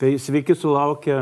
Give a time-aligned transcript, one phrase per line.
[0.00, 1.14] Tai sveiki sulaukę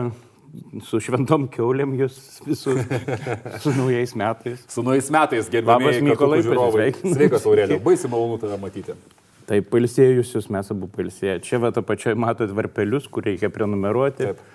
[0.86, 2.78] su šventom keuliam jūs visus
[3.64, 4.62] su naujais metais.
[4.70, 6.86] Su naujais metais, gerbiamas Mykolai, žiūrovai.
[7.00, 8.94] Sveikas, Aurelė, baisi malonu tave matyti.
[9.48, 11.40] Tai pailsėjusius mes abu pailsėję.
[11.42, 14.30] Čia va tą pačią matot varpelius, kur reikia prenumeruoti.
[14.30, 14.46] Taip.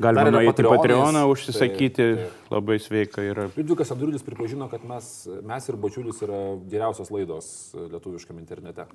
[0.00, 2.52] Galima nueiti į Patreoną, užsisakyti, taip, taip.
[2.54, 3.50] labai sveika yra.
[3.58, 5.10] Liudvikas Andriulis pripažino, kad mes,
[5.44, 6.38] mes ir Bačiulis yra
[6.70, 8.88] geriausios laidos lietuviškam internete.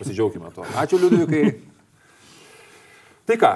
[0.00, 0.66] Pasidžiaugime to.
[0.82, 1.78] Ačiū Liudvikai.
[3.30, 3.48] Tai ką,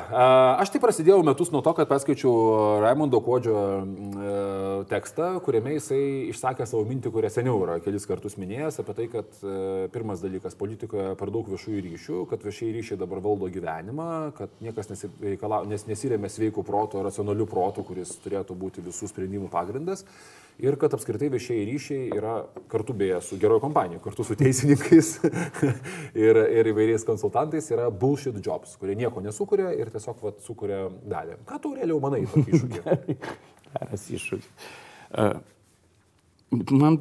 [0.63, 2.35] aš tai prasidėjau metus nuo to, kad perskaičiau
[2.79, 3.57] Raimondo Kodžio
[4.87, 9.41] tekstą, kuriame jisai išsakė savo mintį, kurią seniau yra kelis kartus minėjęs apie tai, kad
[9.97, 14.93] pirmas dalykas politikoje per daug viešųjų ryšių, kad viešieji ryšiai dabar valdo gyvenimą, kad niekas
[14.95, 20.07] nes, nesiremia sveikų proto, racionalių protų, kuris turėtų būti visų sprendimų pagrindas
[20.63, 22.35] ir kad apskritai viešieji ryšiai yra
[22.71, 25.11] kartu beje su gerojo kompanija, kartu su teisininkais
[26.27, 31.41] ir, ir įvairiais konsultantais yra bullshit jobs, kurie nieko nesukuria ir tiesiog vat, sukuria dalį.
[31.49, 33.19] Ką tu realiau manai tokį iššūkį?
[33.75, 34.69] Geras iššūkis.
[35.15, 35.41] Uh,
[36.71, 37.01] man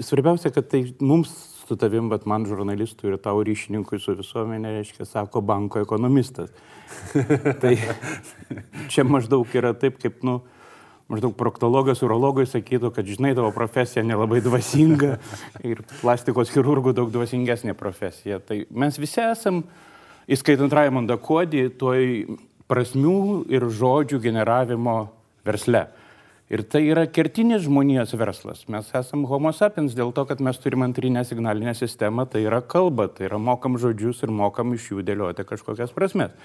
[0.00, 1.32] svarbiausia, kad tai mums
[1.64, 6.52] su tavim, bet man žurnalistų ir tau ryšininkui su visuomenė, reiškia, sako banko ekonomistas.
[7.62, 7.76] tai
[8.92, 10.42] čia maždaug yra taip, kaip, nu,
[11.12, 15.16] maždaug proktologas, urologai sakytų, kad žinai, tavo profesija nelabai dvasinga
[15.70, 18.40] ir plastikos chirurgų daug dvasingesnė profesija.
[18.40, 19.62] Tai mes visi esam,
[20.30, 22.08] įskaitant Raimondą Kodį, toj
[22.70, 24.96] prasmių ir žodžių generavimo
[25.44, 25.86] versle.
[26.52, 28.66] Ir tai yra kertinis žmonijos verslas.
[28.68, 33.08] Mes esame homo sapiens dėl to, kad mes turime antrinę signalinę sistemą, tai yra kalba,
[33.08, 36.36] tai yra mokam žodžius ir mokam iš jų dėlioti kažkokias prasmes.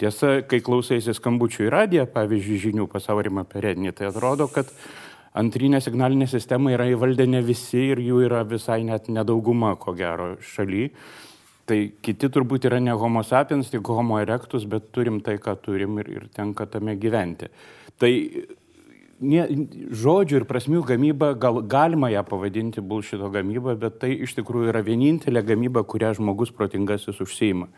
[0.00, 4.70] Tiesa, kai klausaisi skambučių į radiją, pavyzdžiui, žinių pasaurimą peredinį, tai atrodo, kad
[5.36, 10.32] antrinė signalinė sistema yra įvaldę ne visi ir jų yra visai net nedauguma, ko gero,
[10.40, 10.88] šaly.
[11.68, 16.00] Tai kiti turbūt yra ne homo sapiens, tik homo erectus, bet turim tai, ką turim
[16.00, 17.50] ir, ir tenka tame gyventi.
[18.00, 18.10] Tai
[19.20, 19.44] nie,
[20.00, 24.80] žodžių ir prasmių gamyba, gal, galima ją pavadinti bulšito gamyba, bet tai iš tikrųjų yra
[24.86, 27.68] vienintelė gamyba, kurią žmogus protingasis užsieima.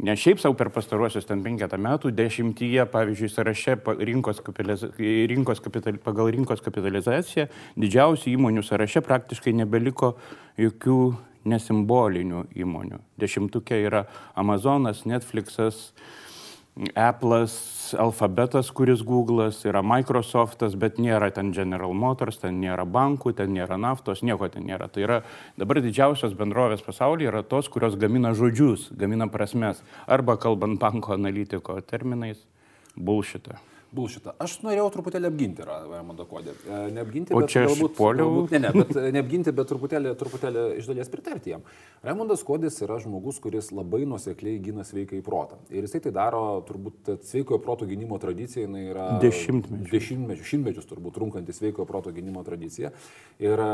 [0.00, 3.76] Ne šiaip savo per pastaruosius ten penketą metų dešimtyje, pavyzdžiui, sąraše
[4.08, 4.40] rinkos
[5.30, 10.14] rinkos kapital, pagal rinkos kapitalizaciją didžiausių įmonių sąraše praktiškai nebeliko
[10.58, 10.98] jokių
[11.44, 12.98] nesimbolinių įmonių.
[13.20, 14.04] Dešimtukė yra
[14.38, 15.90] Amazonas, Netflixas,
[16.96, 23.52] Apple'as, Alphabetas, kuris Google'as, yra Microsoft'as, bet nėra ten General Motors, ten nėra bankų, ten
[23.52, 24.88] nėra naftos, nieko ten nėra.
[24.88, 25.18] Tai yra
[25.60, 29.84] dabar didžiausios bendrovės pasaulyje yra tos, kurios gamina žodžius, gamina prasmes.
[30.08, 32.40] Arba kalbant banko analitiko terminais,
[32.96, 33.60] bullshitą
[33.92, 34.32] bulšitą.
[34.42, 36.54] Aš norėjau truputėlį apginti Raimondą Kodį.
[36.64, 37.94] E, neapginti, bet galbūt...
[37.98, 38.30] Poliau...
[38.30, 41.66] Galbūt, ne, ne, bet e, neapginti, bet truputėlį, truputėlį iš dalies pritarti jam.
[42.02, 45.58] Raimondas Kodis yra žmogus, kuris labai nusekliai gina sveiką į protą.
[45.70, 49.08] Ir jisai tai daro, turbūt, sveikojo proto gynimo tradicija, jinai yra...
[49.22, 49.92] Dešimtmečius.
[49.92, 52.90] Dešimtmečius, šimtmečius turbūt trunkanti sveikojo proto gynimo tradicija.
[53.42, 53.68] Ir e,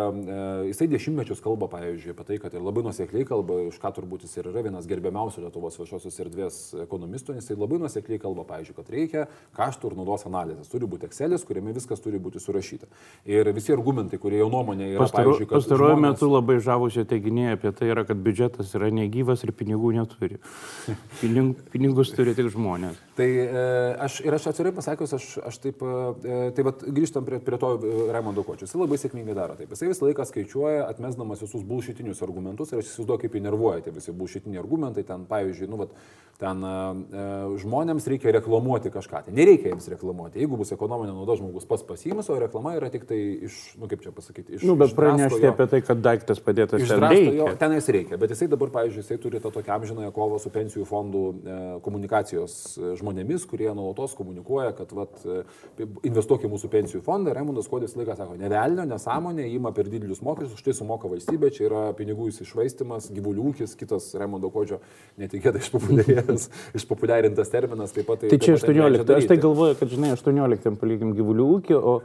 [0.73, 4.37] jisai dešimtmečius kalba, pavyzdžiui, apie tai, kad ir labai nusekliai kalba, už ką turbūt jis
[4.41, 9.25] ir yra vienas gerbiamiausių Lietuvos viešosios erdvės ekonomistų, jisai labai nusekliai kalba, pavyzdžiui, kad reikia
[9.57, 10.69] kaštų ir naudos naudos analizės.
[10.73, 12.89] Turi būti Excelis, kuriame viskas turi būti surašyta.
[13.29, 15.05] Ir visi argumentai, kurie jau nuomonė yra.
[15.05, 16.17] Pastaru, pastaruoju žmonės...
[16.17, 20.41] metu labai žavusio teiginiai apie tai yra, kad biudžetas yra negyvas ir pinigų neturi.
[21.21, 22.97] Pinig, pinigus turi tik žmonės.
[23.19, 23.63] Tai e,
[23.99, 27.73] aš ir aš atvirai pasakius, aš, aš taip, e, tai vat, grįžtam prie, prie to
[27.75, 28.69] e, Raimondo Kočio.
[28.69, 29.73] Jis labai sėkmingai daro taip.
[29.75, 34.15] Jis visą laiką skaičiuoja, atmesdamas visus bulšitinius argumentus ir aš įsivaizduoju, kaip įnervuoja tie visi
[34.15, 35.03] bulšitiniai argumentai.
[35.09, 35.97] Ten, pavyzdžiui, nu, vat,
[36.39, 37.25] ten e,
[37.59, 39.25] žmonėms reikia reklamuoti kažką.
[39.27, 40.39] Tai nereikia jiems reklamuoti.
[40.39, 43.19] Jeigu bus ekonominė nauda, žmogus pats pasiims, o reklama yra tik tai
[43.49, 44.67] iš, nu kaip čia pasakyti, iš...
[44.69, 47.35] Nu, bet pranešti jo, apie tai, kad daiktas padėtas ten reikia.
[47.41, 50.55] Jo, ten jis reikia, bet jisai dabar, pavyzdžiui, jisai turi tą tokią amžinąją kovą su
[50.55, 56.71] pensijų fondų e, komunikacijos e, žmonėmis, kurie nuolatos komunikuoja, kad vat, e, investuok į mūsų
[56.73, 57.33] pensijų fondą.
[57.35, 61.67] Raimondas Kodis laiką sako, nevelnio, nesąmonė, įima per didelius mokesčius, už tai sumoka valstybė, čia
[61.69, 64.81] yra pinigų įsišvaistimas, gyvulių ūkis, kitas Raimondo Kodžio
[65.19, 66.49] netikėtai išpopuliarintas,
[66.79, 68.25] išpopuliarintas terminas taip pat.
[68.25, 69.15] Tai, tai čia 18.
[69.17, 72.01] Aš tai galvoju, kad, žinai, 18 palygiam gyvulių ūkį, o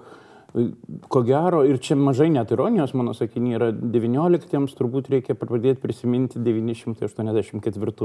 [1.10, 6.42] ko gero, ir čia mažai net ironijos, mano sakinį, yra 19 turbūt reikia pradėti prisiminti
[6.46, 7.96] 984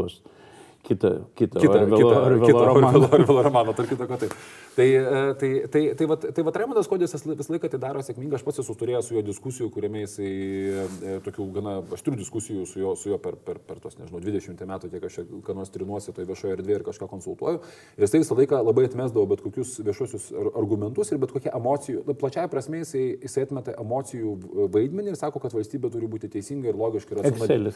[0.82, 3.10] kitą, kitą, kitą, Orvelo, kitą, Orvelo kitą romaną.
[3.12, 4.34] Orvelo romaną, tarp taip.
[4.76, 8.38] Tai, e, tai, tai, tai, vat, tai vat Raimondas Kodis visą laiką tai daro sėkmingai,
[8.38, 12.82] aš pats esu turėjęs su juo diskusijų, kuriame jisai, e, tokių gana aštrių diskusijų su
[12.82, 15.16] juo, su juo per, per, per tos, nežinau, 20 metų, kiek aš
[15.46, 17.62] ką nors trinuosi toje viešoje erdvėje ir kažką konsultuoju.
[17.98, 22.46] Ir jisai visą laiką labai atmesdavo bet kokius viešuosius argumentus ir bet kokie emocijų, plačiai
[22.52, 24.36] prasme jisai, jisai atmeta emocijų
[24.78, 27.74] vaidmenį ir sako, kad valstybė turi būti teisinga ir logiška ir racionali.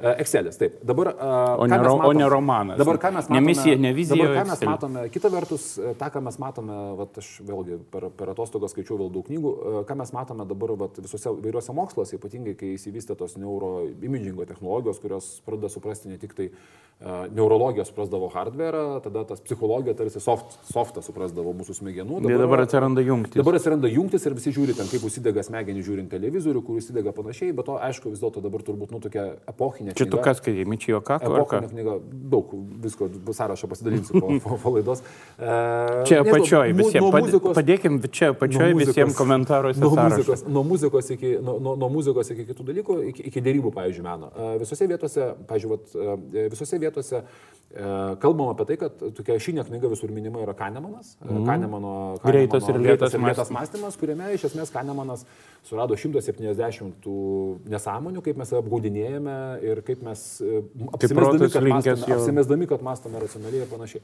[0.00, 0.78] E, Excelis, taip.
[0.82, 2.78] Dabar, e, O ne ro- o ne romanas.
[2.78, 3.46] Dabar ką mes Ne matome?
[3.46, 4.70] misija, ne vizija, Dabar ką mes Excelis.
[4.72, 5.08] matome?
[5.10, 9.12] Kita vertus, e, tą, ką mes matome, vat, aš vėlgi per, per atostogas skaičiau vėl
[9.12, 13.36] daug knygų, e, ką mes matome dabar vat, visose įvairiuose moksluose, ypatingai kai įsivystė tos
[13.36, 16.48] neuroimagingo technologijos, kurios pradeda suprasti ne tik tai
[17.02, 22.20] uh, neurologija suprasdavo hardware, tada tas psichologija tarsi soft, softą suprasdavo mūsų smegenų.
[22.26, 23.36] Bet dabar atsiranda jungtis.
[23.38, 27.52] Dabar atsiranda jungtis ir visi žiūri ten, kaip užsidega smegenį žiūrint televizorių, kur užsidega panašiai,
[27.54, 29.36] bet to aišku vis dėlto dabar turbūt nu tokia
[29.90, 29.96] epochinė.
[29.98, 31.58] Čia tu kas, kai Mičijo Kako ar ką?
[31.58, 31.94] Epochinė knyga,
[32.32, 32.46] daug
[32.84, 35.02] visko, sąrašą pasidalinsiu po, po, po laidos.
[35.38, 37.10] E, Čia apačioj visiems.
[37.12, 39.80] muzikos- padėkim čia apačioj visiems komentaruose.
[39.80, 44.02] Nuo muzikos, nuo, muzikos iki, nuo, nuo, muzikos iki kitų dalykų, iki, iki dėrybų, pavyzdžiui,
[44.06, 44.30] meno.
[44.36, 47.22] E, Visose vietose, e, visose vietose
[47.72, 51.16] e, kalbam apie tai, kad tokia šinė knyga visur minima yra Kanemanas.
[51.24, 51.46] Mm.
[51.46, 52.28] Kanemano, Mhm.
[52.28, 53.50] Greitas ir lėtas mąstymas.
[53.50, 55.24] mąstymas, kuriame iš esmės Kanemanas
[55.64, 59.36] surado 170 tų nesąmonių, kaip mes apgaudinėjame
[59.72, 60.62] ir kaip mes e,
[60.96, 61.48] apsimesdami,
[61.82, 64.02] kad jau- apsimesdami, kad mąstome racionaliai ir panašiai.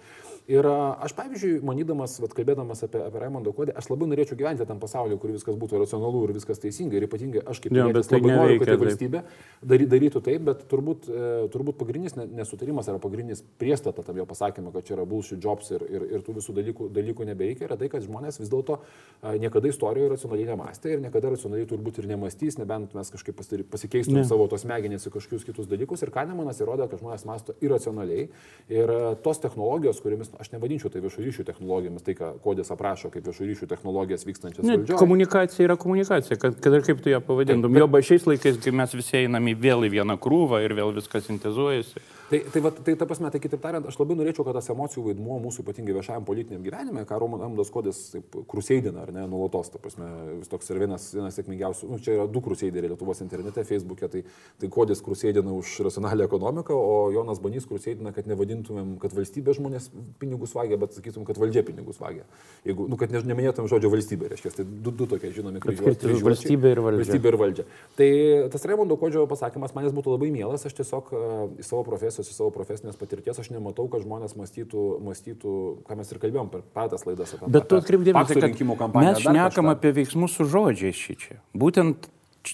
[0.49, 0.65] Ir
[1.05, 5.19] aš, pavyzdžiui, manydamas, vat, kalbėdamas apie, apie Raimondo kodį, aš labai norėčiau gyventi tam pasaulyje,
[5.21, 6.97] kur viskas būtų racionalu ir viskas teisinga.
[6.97, 9.23] Ir ypatingai aš kaip Jo, pilietis tai labai noriu, kad tai valstybė
[9.63, 14.25] dary, darytų taip, bet turbūt, e, turbūt pagrindinis ne- nesutarimas arba pagrindinis priestata tam jo
[14.25, 17.77] pasakymui, kad čia yra bullshit jobs ir, ir, ir tų visų dalykų, dalykų nebeikia, yra
[17.77, 18.79] tai, kad žmonės vis dėlto
[19.39, 23.37] niekada istorijoje racionaliai nemastė ir niekada racionaliai turbūt ir nemastys, nebent mes kažkaip
[23.71, 26.05] pasikeistume savo tos smegenys į kažkokius kitus dalykus.
[26.07, 28.29] Ir Kanemanas įrodė, kad žmonės masto irracionaliai.
[28.71, 33.11] Ir e, tos technologijos, kuriamis, aš nevadinčiau tai viešų ryšių technologijomis, tai ką Kodės aprašo
[33.11, 34.99] kaip viešų ryšių technologijas vykstančias Ne, valdžioje.
[35.03, 37.75] komunikacija yra komunikacija, kad, kad ir kaip tu ją pavadintum.
[37.75, 40.95] Jo, ba šiais laikais, kai mes visi einam į vėl į vieną krūvą ir vėl
[40.95, 42.05] viskas sintezuojasi.
[42.29, 45.07] Tai, tai, va, tai ta prasme, tai kitaip tariant, aš labai norėčiau, kad tas emocijų
[45.07, 48.01] vaidmuo mūsų ypatingai viešajam politiniam gyvenime, ką Romandas Kodės
[48.51, 50.09] kruseidina, ar ne, nuolatos, ta prasme,
[50.43, 54.23] vis toks yra vienas, vienas sėkmingiausių, nu, čia yra du kruseideriai Lietuvos internete, Facebook'e, tai,
[54.61, 59.89] tai Kodės kruseidina už racionalią ekonomiką, o Jonas Banys kruseidina, kad nevadintumėm, kad valstybė žmonės
[60.21, 62.29] pinigus vagia, bet sakytum, kad valdžia pinigus vagia.
[62.69, 66.21] Jeigu, nu, kad ne, neminėtum žodžio valstybė, reiškia, tai du, du tokie žinomi kryžiuočiai.
[66.29, 67.07] Valstybę ir valdžią.
[67.07, 67.69] Valstybė ir valdžia.
[67.97, 68.13] Tai
[68.53, 71.25] tas Raimondo Kodžio pasakymas manęs būtų labai mielas, aš tiesiog e,
[71.63, 71.87] iš savo
[72.19, 75.55] profesijos, iš savo profesinės patirties, aš nematau, kad žmonės mąstytų, mąstytų
[75.87, 79.23] ką mes ir kalbėjom per praeitas laidas apie Bet tu apie atkreipdėmės, pakso kad mes
[79.23, 81.39] šnekam apie veiksmus su žodžiais šį čia.
[81.55, 82.09] Būtent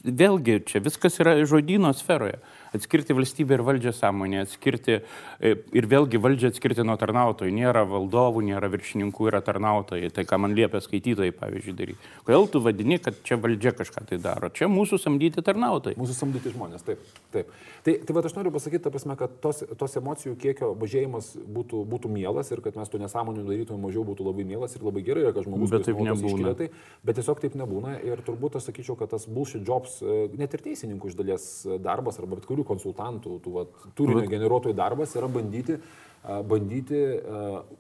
[0.05, 2.41] vėlgi čia viskas yra žodyno sferoje.
[2.75, 7.55] Atskirti valstybę ir valdžią sąmonę, atskirti e, ir vėlgi valdžią atskirti nuo tarnautojų.
[7.55, 10.11] Nėra valdovų, nėra viršininkų, yra tarnautojai.
[10.15, 12.11] Tai ką man liepia skaitytojai, pavyzdžiui, daryti.
[12.27, 14.51] Kodėl tu vadini, kad čia valdžia kažką tai daro?
[14.55, 15.99] Čia mūsų samdyti tarnautojai.
[16.01, 17.03] Mūsų samdyti žmonės, taip.
[17.35, 17.53] taip.
[17.85, 21.83] Tai, tai va, aš noriu pasakyti, ta prasme, kad tos, tos emocijų kiekio mažėjimas būtų,
[21.91, 25.27] būtų mielas ir kad mes tų nesąmonių darytume mažiau būtų labai mielas ir labai gerai,
[25.37, 26.55] kad žmogus Bet taip nebūna.
[26.57, 26.69] Tai,
[27.05, 30.65] bet tiesiog taip nebūna ir turbūt aš sakyčiau, kad tas bullshit jobs, e, net ir
[30.65, 35.31] teisininkų iš dalies e, darbas arba bet kurių konsultantų, tų vat, turinio generuotojų darbas yra
[35.33, 35.79] bandyti
[36.25, 36.97] bandyti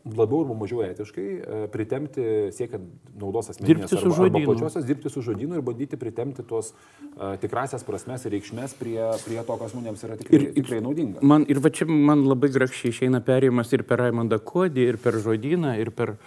[0.04, 1.28] labiau arba mažiau etiškai
[1.72, 6.74] pritemti, siekiant naudos asmeninės Dirbti arba, arba plačiosios, dirbti su žodynu ir bandyti pritemti tuos
[7.16, 11.24] a, tikrasias prasmes ir reikšmės prie, prie to, kas žmonėms yra tikrai, Ir- tikrai naudinga.
[11.24, 15.16] Man, ir va čia man labai grakščiai išeina perėjimas ir per Raimondą Kodį, ir per
[15.24, 16.18] žodyną, ir per,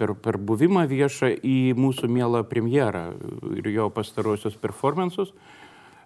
[0.00, 3.06] per, per buvimą viešą į mūsų mielą premjerą
[3.62, 5.30] ir jo pastarosius performances.
[5.30, 5.59] E,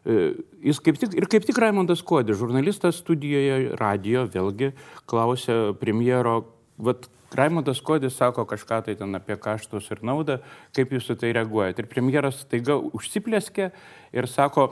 [0.04, 4.74] Jis kaip tik, ir kaip tik Raimondas Kodė, žurnalistas studijoje, radio, vėlgi
[5.08, 6.42] klausė premjero,
[6.76, 10.38] vat Raimondas Kodis sako kažką tai ten apie kaštus ir naudą,
[10.76, 11.82] kaip jūs į tai reaguojate.
[11.82, 13.70] Ir premjeras taiga užsiplėskė
[14.14, 14.68] ir sako,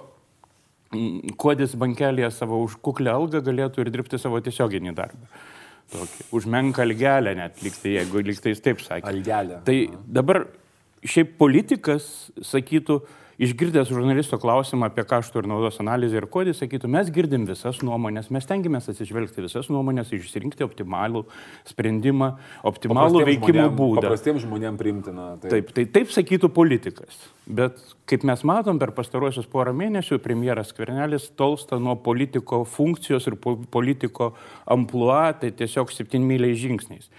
[1.40, 5.30] Kodis bankelėje savo už kuklę algą galėtų ir dirbti savo tiesioginį darbą.
[5.92, 6.26] Tokį.
[6.36, 9.08] Už menką algelę net liktai, jeigu liktai jis taip sakė.
[9.08, 9.62] Algelę.
[9.64, 10.44] Tai dabar
[11.00, 13.00] šiaip politikas sakytų,
[13.42, 18.30] išgirdęs žurnalisto klausimą apie kaštų ir naudos analizę ir kodį, sakytų, mes girdim visas nuomonės,
[18.34, 21.24] mes tengiamės atsižvelgti visas nuomonės, išsirinkti optimalų
[21.68, 22.32] sprendimą,
[22.70, 24.04] optimalų veikimo būdą.
[24.06, 25.26] Paprastiems žmonėms priimtina.
[25.42, 27.18] Tai, Taip, tai taip sakytų politikas.
[27.46, 33.38] Bet kaip mes matom, per pastaruosius porą mėnesių premjeras Skvernelis tolsta nuo politiko funkcijos ir
[33.42, 34.32] po- politiko
[34.70, 37.10] amplua, tai tiesiog septynmyliais žingsniais.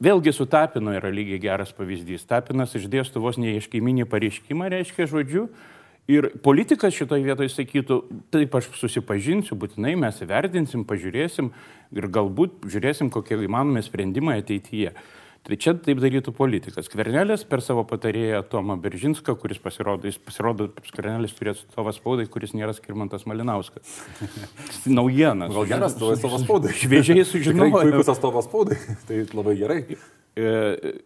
[0.00, 2.24] Vėlgi su Tapinu yra lygiai geras pavyzdys.
[2.28, 5.44] Tapinas išdėstų vos neiškaiminį pareiškimą, reiškia žodžiu.
[6.10, 7.98] Ir politikas šitoje vietoje sakytų,
[8.32, 11.52] taip aš susipažinsiu, būtinai mes įvertinsim, pažiūrėsim
[11.94, 14.94] ir galbūt žiūrėsim, kokie įmanomi sprendimai ateityje.
[15.40, 16.88] Tai čia taip darytų politikas.
[16.92, 22.52] Kvernelės per savo patarėją Tomą Beržinską, kuris pasirodo, jis pasirodo, Skvernelis turėtų atstovą spaudai, kuris
[22.52, 23.94] nėra Skirmantas Malinauskas.
[24.98, 25.54] Naujienas.
[25.56, 26.74] Gal geras atstovas spaudai.
[26.76, 27.72] Šviežiai sužinojau.
[27.78, 28.76] puikus atstovas spaudai.
[29.08, 29.80] tai labai gerai.
[30.36, 30.98] E,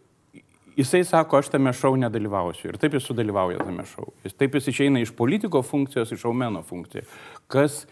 [0.75, 2.73] Jisai sako, aš tame šau nedalyvausiu.
[2.73, 4.09] Ir taip jis sudalyvauja tame šau.
[4.27, 7.07] Jis taip jis išeina iš politiko funkcijos, iš aumeno funkcijos.
[7.47, 7.85] Kas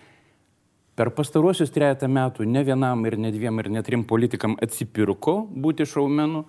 [0.96, 5.88] per pastaruosius trejata metų ne vienam ir ne dviem ir ne trim politikam atsipirko būti
[5.90, 6.46] šaumenu,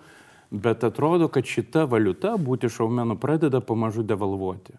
[0.50, 4.76] bet atrodo, kad šita valiuta būti šaumenu pradeda pamažu devalvuoti.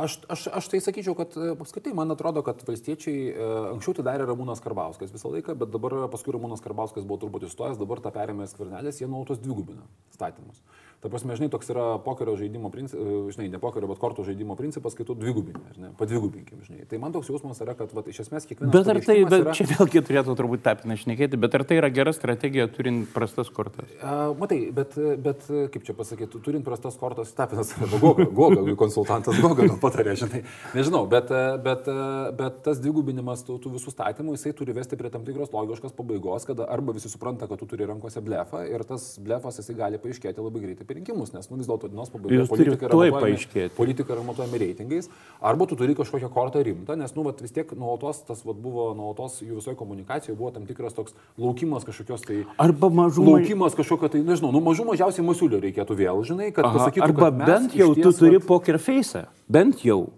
[0.00, 4.04] Aš, aš, aš tai sakyčiau, kad e, apskritai man atrodo, kad valstiečiai, e, anksčiau tai
[4.06, 8.12] darė Ramūnas Karbauskas visą laiką, bet dabar paskui Ramūnas Karbauskas buvo turbūt įstojęs, dabar tą
[8.14, 9.84] perėmė skvernelės, jie nuolatos dvigubina
[10.14, 10.62] statymus.
[11.00, 14.52] Ta prasme, žinai, toks yra pokerio žaidimo principas, e, žinai, ne pokerio, bet kortų žaidimo
[14.52, 16.82] principas, kai tu dvigubini, žinai, padvigubinkim, žinai.
[16.90, 18.74] Tai man toks jausmas yra, kad va, iš esmės kiekvienas...
[18.74, 19.54] Bet ar tai, bet yra...
[19.56, 23.88] čia vėlgi turėtų turbūt tapiną šnekėti, bet ar tai yra gera strategija turint prastas kortas?
[23.96, 29.70] Uh, matai, bet, bet kaip čia pasakyti, turint prastas kortas, tapinas Goga, Goga, konsultantas Goga
[29.80, 30.42] patarė, žinai.
[30.76, 31.32] Nežinau, bet,
[31.64, 31.88] bet,
[32.36, 36.44] bet tas dvigubinimas tų, tų visų statymų, jisai turi vesti prie tam tikros logiškos pabaigos,
[36.52, 40.44] kada arba visi supranta, kad tu turi rankose blefą ir tas blefas jisai gali paaiškėti
[40.44, 44.60] labai greitai apie rinkimus, nes nu, vis dėlto dienos pabaigoje politika, yra politika yra matuojami
[44.64, 45.08] reitingais,
[45.40, 48.90] arba tu turi kažkokią kortą rimtą, nes nu, vat, vis tiek nuolatos tas vat, buvo,
[48.98, 52.42] nuolatos jų visoje komunikacijoje buvo tam tikras toks laukimas kažkokios tai...
[52.60, 53.26] Arba mažų...
[53.30, 57.30] Laukimas kažkokio tai, nežinau, nu mažų mažiausiai masiulio reikėtų vėl, žinai, kad Aha, pasakytų, arba
[57.30, 58.48] kad bent jau tu turi vat...
[58.50, 60.08] poker face, bent jau.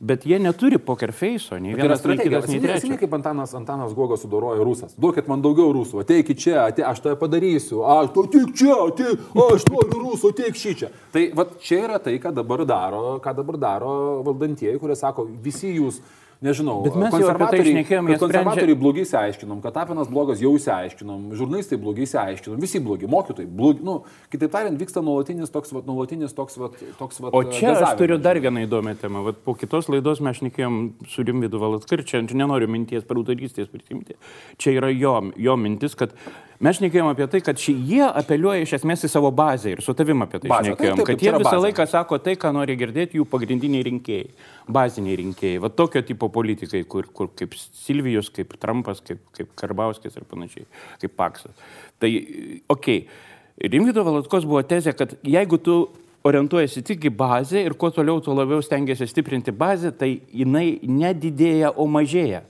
[0.00, 2.84] Bet jie neturi poker face, nei tai vienas, nei kitas, nei trečias.
[2.86, 4.94] Žinai, kaip Antanas, Antanas Gogo sudoroja rusas.
[4.96, 9.26] Duokit man daugiau rusų, ateikit čia, ate, aš tai padarysiu, aš to tik čia, ateik,
[9.44, 10.88] aš noriu rusų, ateik šį čia.
[11.12, 13.92] Tai va čia yra tai, ką dabar daro, ką dabar daro
[14.24, 16.00] valdantieji, kurie sako, visi jūs
[16.44, 18.80] nežinau, bet mes apie tai išnekėjom, mes konservatoriai sprendžia...
[18.80, 23.96] blogai įsiaiškinom, kad Tapinas blogas jau įsiaiškinom, žurnalistai blogai įsiaiškinom, visi blogi, mokytojai blogi, nu,
[24.32, 28.18] kitaip tariant, vyksta nuolatinis toks, vat, nuolatinis toks, vat, toks, vat, O čia aš turiu
[28.22, 30.80] dar vieną įdomią temą, vat, po kitos laidos mes šnekėjom
[31.12, 34.16] su Rimvidu Valatkar, čia nenoriu minties per autorystės prisimti,
[34.60, 36.16] čia yra jo, jo mintis, kad
[36.60, 39.94] Mes šnekėjom apie tai, kad ši, jie apeliuoja iš esmės į savo bazę ir su
[39.96, 40.74] tavim apie tai bazę.
[40.74, 41.62] šnekėjom, taip, taip, kad jie visą bazė.
[41.64, 44.26] laiką sako tai, ką nori girdėti jų pagrindiniai rinkėjai,
[44.68, 50.20] baziniai rinkėjai, va tokio tipo politikai, kur, kur kaip Silvijus, kaip Trumpas, kaip, kaip Karbauskis
[50.20, 50.68] ir panašiai,
[51.00, 51.56] kaip Paksas.
[51.96, 53.28] Tai, okei, okay.
[53.60, 55.80] Rimvido Valatkos buvo tezė, kad jeigu tu
[56.28, 61.72] orientuojasi tik į bazę ir kuo toliau, tuo labiau stengiasi stiprinti bazę, tai jinai nedidėja,
[61.76, 62.44] o mažėja.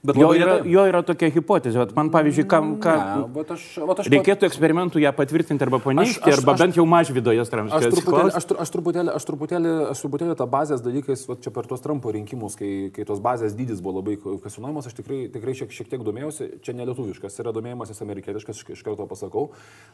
[0.00, 1.76] Bet jo yra, jo yra tokia hipotezė.
[1.82, 3.64] Vat man, pavyzdžiui, kam, ką, ne, aš,
[4.00, 7.52] aš reikėtų eksperimentų ją patvirtinti arba paneigti, aš, aš, arba aš, bent jau mažvido jas
[7.52, 7.76] tramdyti.
[7.76, 11.68] Aš, truputėlį, aš, aš, truputėlį, aš, truputėlį, aš truputėlį tą bazės dalykais, vat čia per
[11.68, 15.76] tuos Trumpo rinkimus, kai, kai tos bazės dydis buvo labai kasuojamas, aš tikrai, tikrai šiek,
[15.76, 19.50] šiek tiek domėjausi, čia nelietuviškas, yra domėjimasis amerikietiškas, iš karto pasakau,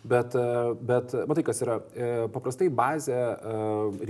[0.06, 0.38] bet,
[0.86, 3.58] bet matai, kas yra, e, paprastai bazė e,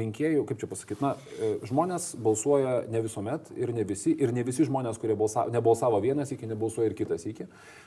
[0.02, 4.44] rinkėjų, kaip čia pasakyti, na, e, žmonės balsuoja ne visuomet ir ne visi, ir ne
[4.46, 7.46] visi žmonės, kurie balsavo, nebalsavo balsavo vienas iki, nebalsuoja ir kitas iki.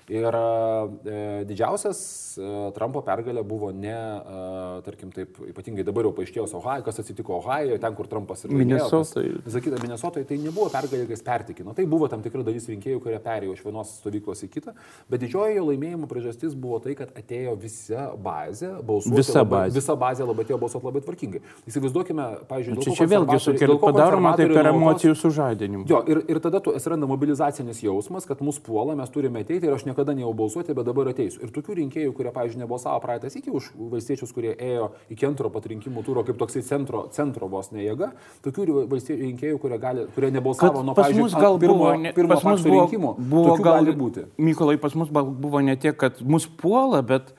[0.09, 1.99] Ir e, didžiausias
[2.39, 7.35] e, Trumpo pergalė buvo ne, e, tarkim, taip, ypatingai dabar jau paaiškėjo Ohio, kas atsitiko
[7.37, 9.35] Ohio, ten, kur Trumpas ir Minnesotoje.
[9.45, 11.75] Sakyta, Minnesotoje tai nebuvo pergalė, kai jis pertikino.
[11.77, 14.73] Tai buvo tam tikra dalis rinkėjų, kurie perėjo iš vienos stovyklos į kitą,
[15.11, 19.19] bet didžioji jo laimėjimo priežastis buvo tai, kad atėjo visa bazė balsuoti.
[19.19, 19.77] Visa labai, bazė.
[19.77, 21.43] Visa bazė labai atėjo balsuoti labai tvarkingai.
[21.69, 25.85] Įsivaizduokime, pavyzdžiui, čia, čia vėlgi sukelia padaroma tai per emocijų sužadinimą.
[25.89, 27.88] Jo, ir, ir tada tu atsiranda mobilizacinis jausmas,
[28.29, 31.41] kad mus puola, mes turime ateiti ir aš niekada nejau balsuoti, bet dabar ateisiu.
[31.45, 36.03] Ir tokių rinkėjų, kurie, pavyzdžiui, nebalsavo praeitas iki už valstiečius, kurie ėjo iki antro patrinkimų
[36.07, 38.11] turo kaip toksai centro, centro vos nejėga,
[38.45, 38.67] tokių
[39.09, 43.15] rinkėjų, kurie, gali, kurie nebalsavo nuo, pavyzdžiui, gal pirmo, ne, pirmo pas mus buvo, rinkimų.
[43.33, 44.27] Buvo gal, gali būti.
[44.49, 47.33] Mykolai, pas mus buvo ne tiek, kad mus puola, bet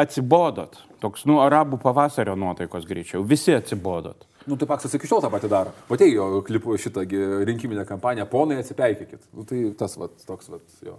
[0.00, 0.80] atsibodot.
[1.00, 3.22] Toks, nu, arabų pavasario nuotaikos greičiau.
[3.26, 4.29] Visi atsibodot.
[4.48, 5.74] Nu, tai Paksas iki šiol tą patį daro.
[5.90, 7.04] Patėjo klipų šitą
[7.48, 9.30] rinkiminę kampaniją, ponai atsipeikėkit.
[9.36, 10.96] Nu, tai tas, vat, toks, vat, jo.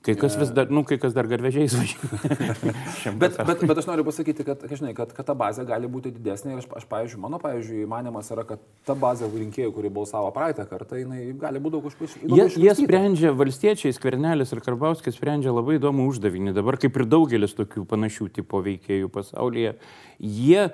[0.00, 3.10] Kai kas vis dar, nu, kai kas dar garvežiais važiuoja.
[3.20, 6.54] bet, bet, bet aš noriu pasakyti, kad, žinai, kad, kad ta bazė gali būti didesnė
[6.54, 10.64] ir aš, aš pavyzdžiui, mano, pavyzdžiui, manimas yra, kad ta bazė rinkėjų, kuri balsavo praeitą
[10.70, 15.76] kartą, jinai gali būti daug kažkaip jie, jie sprendžia, valstiečiai, Skvernelis ir Karbauskis sprendžia labai
[15.76, 16.56] įdomų uždavinį.
[16.56, 19.76] Dabar kaip ir daugelis tokių panašių tipo veikėjų pasaulyje,
[20.16, 20.70] jie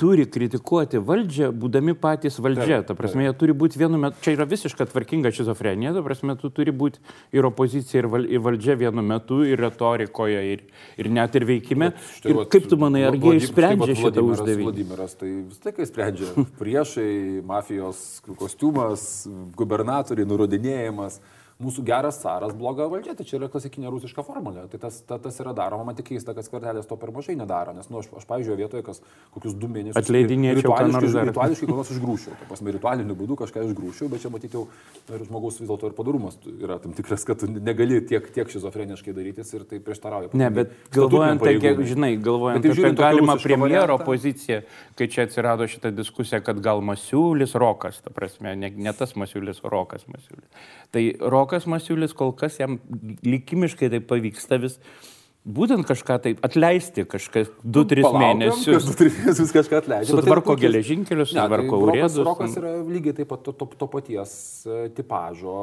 [0.00, 2.80] turi kritikuoti valdžią, būdami patys valdžia.
[2.86, 6.50] Ta prasme, jie turi būti vienu metu, čia yra visiška tvarkinga šizofrenija, ta prasme, tu
[6.54, 7.02] turi būti
[7.36, 10.64] ir opozicija, ir, val, ir valdžia vienu metu, ir retorikoje, ir,
[11.00, 11.92] ir net ir veikime.
[12.16, 14.66] Štai, ir kaip tu manai, ar jie išsprendžia šitą uždavinį?
[14.70, 16.32] Vladimiras tai vis tiek sprendžia.
[16.62, 17.12] Priešai,
[17.46, 18.02] mafijos
[18.40, 19.06] kostiumas,
[19.58, 21.20] gubernatoriai, nurodinėjimas
[21.62, 24.66] mūsų geras caras, bloga valdžia, tai čia yra klasikinė rusiška formulė.
[24.72, 27.74] Tai tas, ta, tas yra daroma, man tik keista, kad skvernelis to per mažai nedaro,
[27.76, 29.02] nes, nu, aš, aš pavyzdžiui, vietoje, kas
[29.34, 31.30] kokius du mėnesius Atleidinėčiau dar.
[31.30, 34.64] rituališkai ką nors išgrūšiau, ta prasme, ritualiniu būdu kažką išgrūšiau, bet čia matyti jau
[35.12, 39.14] ir žmogaus vis dėlto ir padarumas yra tam tikras, kad tu negali tiek, tiek šizofreniškai
[39.16, 40.32] darytis ir tai prieštarauja.
[40.38, 44.60] Ne, bet galvojant, tai, kiek, žinai, galvojant Bet apie žiūrint tokį galimą premjero variantą- poziciją,
[44.98, 49.60] kai čia atsirado šita diskusija, kad gal Masiulis Rokas, ta prasme, ne, ne tas Masiulis,
[49.62, 50.48] Rokas Masiulis.
[50.92, 52.78] Tai Rokas Masiulis kol kas jam
[53.24, 54.78] likimiškai tai pavyksta vis
[55.42, 58.76] būtent kažką tai atleisti, kažkas 2-3 Palaukiam, mėnesius.
[58.78, 60.14] Kas 2-3 mėnesius kažką atleidžia.
[60.14, 62.24] bet tai Sutvarko puikiai- geležinkelius, Ne, tai sutvarko Rokas, urėdus.
[62.28, 64.32] Rokas yra lygiai taip pat to, to, to paties
[64.66, 65.56] e, tipažo,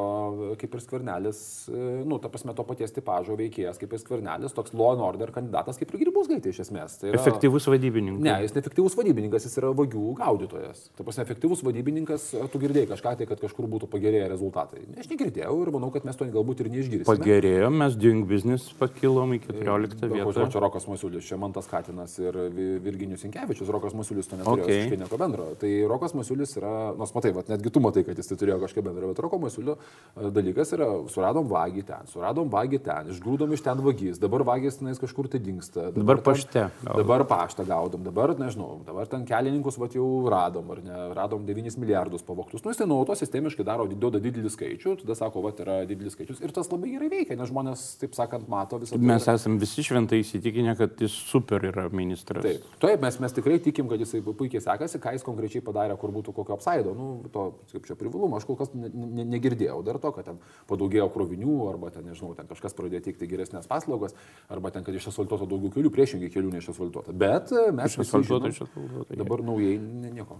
[0.52, 1.40] e, kaip ir skvernelis,
[1.72, 5.32] e, nu, ta prasme, to paties tipažo veikėjas, kaip ir skvernelis, toks law and order
[5.32, 7.00] kandidatas, kaip ir Grybusgaitė iš esmės.
[7.00, 8.24] Tai yra, Efektyvus vadybininkas.
[8.24, 10.90] Ne, jis neefektyvus vadybininkas, jis yra vagių gaudytojas.
[10.98, 14.84] Ta prasme, efektyvus vadybininkas, ar tu girdėjai kažką tai, kad kažkur būtų pagerėję rezultatai.
[15.00, 17.08] Aš negirdėjau ir manau, kad mes to galbūt ir neišgirsime.
[17.08, 20.50] Pagerėjo, mes doing business pakilom į 14 Ko vietą.
[20.52, 24.88] čia Rokas Masiulis, čia Mantas Katinas ir Vi- Virginijus Inkevičius, Rokas Masiulis to neturėjo Okay.
[24.88, 24.98] okay.
[24.98, 25.46] nieko bendro.
[25.60, 28.84] Tai Rokas Masiulis yra, nors matai, vat, netgi tu matai, kad jis tai turėjo kažką
[28.84, 29.78] bendro, bet Roko Masiulio
[30.18, 34.78] e, dalykas yra, suradom vagį ten, suradom vagį ten, išgrūdom iš ten vagys, dabar vagis
[34.80, 35.92] tenais kažkur tai dinksta.
[35.94, 36.98] Dabar ten- pašte gaudom.
[37.04, 41.78] Dabar paštą gaudom, dabar, nežinau, dabar ten kelininkus vat, jau radom, ar ne, radom 9
[41.78, 42.64] milijardus pavoktus.
[42.64, 46.42] Nu, jis tai nuolatos sistemiškai daro, duoda didelį skaičių, tada sako, va, yra didelis skaičius
[46.42, 49.00] ir tas labai gerai veikia, nes žmonės, taip sakant, mato visą tai.
[49.00, 52.46] Mes esame visi šventai įsitikinę, kad jis super yra ministras.
[52.46, 56.14] Taip, taip mes, mes tikrai tikim, kad jisai puikiai sekasi, ką jis konkrečiai padarė, kur
[56.16, 60.00] būtų kokio apsaido, nu, to, kaip čia privalumo, aš kol kas ne, ne, negirdėjau dar
[60.04, 60.40] to, kad ten
[60.72, 64.16] padaugėjo krovinių, arba ten, nežinau, ten kažkas pradėjo teikti geresnės paslaugas,
[64.50, 67.16] arba ten, kad išasfaltuota daugiau kelių, priešingai kelių neišasfaltuota.
[67.16, 69.20] Bet e, mes Išasfaltuota, išasfaltuota.
[69.20, 70.40] Dabar naujai ne, nieko.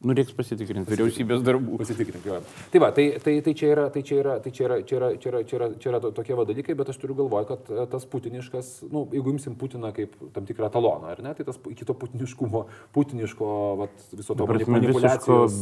[0.00, 1.76] Nu, reiks pasitikrinti vyriausybės darbų.
[1.82, 2.38] Pasitikrinti, jo.
[2.72, 5.10] Tai va, tai, tai, tai čia yra, tai čia yra, tai čia yra, čia yra,
[5.20, 7.68] čia yra, čia yra, čia yra to- tokie va dalykai, bet aš turiu galvoje, kad
[7.68, 11.58] e, tas putiniškas, nu, jeigu imsim Putiną kaip tam tikrą taloną, ar ne, tai tas
[11.68, 12.62] iki to putiniškumo,
[12.96, 13.50] putiniško,
[13.82, 15.58] va, viso to manipulacijos.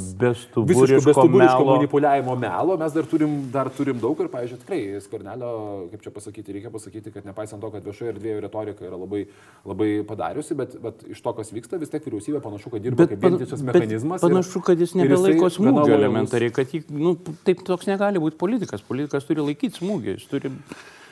[1.19, 5.51] Bestuburiško manipuliavimo melo mes dar turim, dar turim daug ir, pavyzdžiui, tikrai skvernelio,
[5.91, 9.25] kaip čia pasakyti, reikia pasakyti, kad nepaisant to, kad viešoje erdvėje retorika yra labai,
[9.67, 13.17] labai padariusi, bet, bet iš to, kas vyksta, vis tiek vyriausybė panašu, kad dirba Bet,
[13.17, 14.23] kaip bet mechanizmas.
[14.23, 17.17] ir- panašu, kad jis nebelaiko smūgio elementariai, kad jį, nu,
[17.47, 18.85] taip toks negali būti politikas.
[18.87, 20.53] Politikas turi laikyti smūgį, jis turi...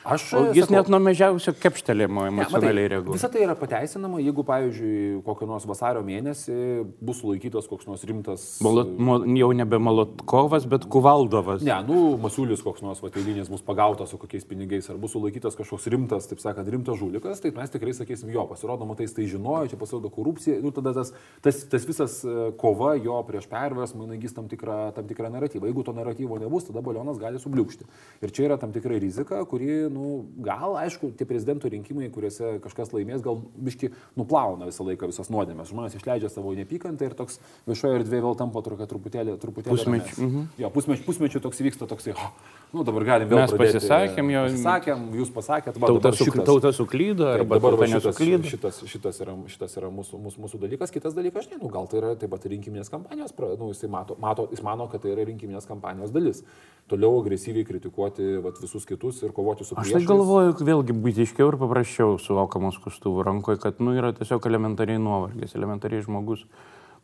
[0.07, 3.17] Aš, O jis sakau, net nuo mažiausio kepštelėjimo emocionaliai reaguoja.
[3.17, 6.55] Visą tai yra pateisinama, jeigu, pavyzdžiui, kokio nors vasario mėnesį
[7.03, 8.45] bus sulaikytas koks nors rimtas...
[8.63, 11.65] Molot, mo, jau nebe Molotkovas, bet Kuvaldovas.
[11.67, 15.89] Ne, nu, Masiulis koks nors vateilinės bus pagautas su kokiais pinigais, ar bus sulaikytas kažkoks
[15.91, 19.81] rimtas, taip sakant, rimtas žulikas, tai mes tikrai sakysim, jo, pasirodo, matai, tai žinojo, čia
[19.81, 21.11] pasirodo korupcija, nu, tada tas,
[21.43, 25.67] tas, tas visas e, kova jo prieš perversmą, jinai gis tam tikrą, tam tikrą naratyvą.
[25.67, 27.87] Jeigu to naratyvo nebus, tada balionas gali subliūkšti.
[28.23, 32.93] Ir čia yra tam tikra rizika, kuri, nu, gal, aišku, tie prezidento rinkimai, kuriuose kažkas
[32.93, 35.71] laimės, gal biški nuplauna visą laiką visas nuodėmės.
[35.73, 40.53] Žmonės išleidžia savo neapykantą ir toks viešoje erdvėje vėl tampa truputėlį, truputėlį Pusmečiu, ramesnis.
[40.61, 42.29] Jo, pusmečių, pusmečių toks vyksta toksai, oh,
[42.77, 43.81] nu dabar galim vėl Mes pradėti.
[43.81, 48.43] pasisakėm, jo- Pasisakėm, jūs pasakėt, va, Tauta, šitas- tauta suklydo, Taip, arba dabar tauta nesuklydo.
[48.53, 50.91] šitas, šitas yra, šitas yra mūsų, mūsų, mūsų dalykas.
[50.93, 54.47] Kitas dalykas, aš nežinau, gal tai yra taip pat rinkiminės kampanijos, nu, jis, mato, mato,
[54.51, 56.43] jis mano, kad tai yra rinkiminės kampanijos dalis.
[56.87, 61.57] Toliau agresyviai kritikuoti vat, visus kitus ir kovoti su Aš tai galvoju, vėlgi būtiškiau ir
[61.61, 66.43] paprasčiau suvokamos kustuvų rankoje, kad nu, yra tiesiog elementariai nuovargis, elementariai žmogus,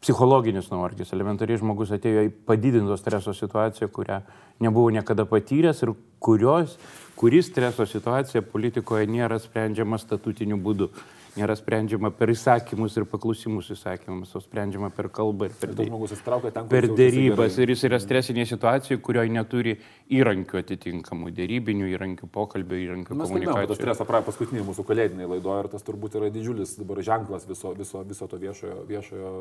[0.03, 4.19] psichologinis nuovargis, elementariai žmogus atėjo į padidinto streso situaciją, kurią
[4.63, 5.93] nebuvo niekada patyręs ir
[6.23, 6.75] kurios,
[7.19, 10.89] kuri streso situacija politikoje nėra sprendžiama statutiniu būdu,
[11.37, 16.87] nėra sprendžiama per įsakymus ir paklusimus įsakymus, o sprendžiama per kalbą ir per kur per
[16.93, 19.75] dėrybas ir jis yra stresinėje situacijoje, kurioje neturi
[20.13, 25.65] įrankių atitinkamų, dėrybinių įrankių, pokalbio įrankių, Mes kalbėjome apie stresą praėjo paskutinį mūsų kalėdinį laidoje
[25.65, 29.31] ir tas turbūt yra didžiulis dabar ženklas viso, viso, viso to viešojo, viešojo,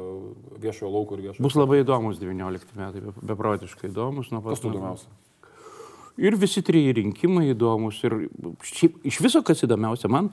[0.65, 1.45] viešojo lauko ir viešojo.
[1.45, 5.13] Bus labai įdomus 19 metai, be- beprotiškai įdomus nuo pat įdomiausia?
[6.21, 8.03] Ir visi trys rinkimai įdomus.
[8.05, 8.27] Ir
[8.69, 10.29] šiaip, iš viso, kas įdomiausia man,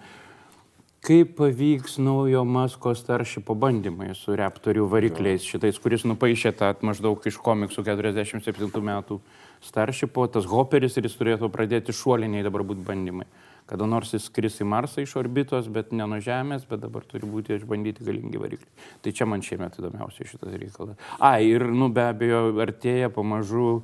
[1.05, 7.39] kaip pavyks naujo Masko staršypo bandymai su reaktorių varikliais, šitais, kuris nupaišė tą maždaug iš
[7.43, 9.19] komiksų 47 metų
[9.63, 13.27] staršypo, tas hoperis ir jis turėtų pradėti šuoliniai dabar būti bandymai.
[13.69, 17.27] Kada nors jis skris į Marsą iš orbitos, bet ne nuo Žemės, bet dabar turi
[17.29, 18.87] būti išbandyti galingi varikliai.
[19.05, 20.97] Tai čia man šiemet įdomiausia šitas reikalas.
[21.19, 23.83] A, ir, nu, be abejo, artėja pamažu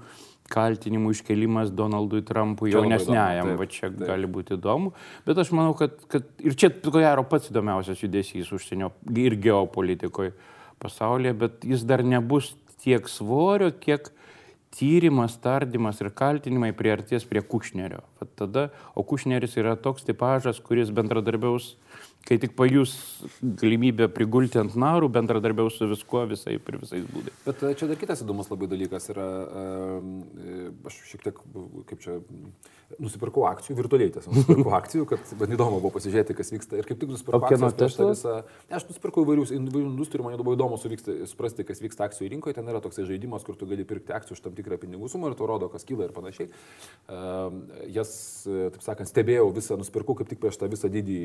[0.52, 4.04] kaltinimų iškelimas Donaldui Trumpui jaunesniajam, va čia taip.
[4.06, 4.92] gali būti įdomu,
[5.26, 10.36] bet aš manau, kad, kad ir čia, ko gero, pats įdomiausias judesys užsienio ir geopolitikoje
[10.82, 12.54] pasaulyje, bet jis dar nebus
[12.84, 14.12] tiek svorio, kiek
[14.76, 18.04] tyrimas, tardymas ir kaltinimai priartės prie Kušnerio.
[18.20, 21.74] Vat tada, o Kušneris yra toks tipažas, kuris bendradarbiaus,
[22.26, 22.96] kai tik pajus
[23.62, 27.36] galimybę prigulti ant narų, bendradarbiaus su viskuo visai ir visais būdais.
[27.46, 31.44] Bet e, čia dar kitas įdomus labai dalykas yra, e, aš šiek tiek,
[31.92, 32.18] kaip čia,
[33.02, 36.80] nusipirkau akcijų, virtualiai tiesiog nusipirkau akcijų, kad man įdomu buvo pasižiūrėti, kas vyksta.
[36.82, 38.34] Ir kaip tik nusipirkau akcijų tą visą...
[38.74, 42.58] Aš nusipirkau įvairius įvairių industrijų, man labai įdomu suvyksta, suprasti, kas vyksta akcijų rinkoje.
[42.58, 45.38] Ten yra toksai žaidimas, kur tu gali pirkti akcijų už tam tikrą pinigų sumą ir
[45.38, 46.50] tu rodo, kas kyla ir panašiai.
[47.06, 47.60] Uh,
[47.94, 51.20] jas, taip sakant, stebėjau visą, nusipirkau kaip tik prieš tą visą didį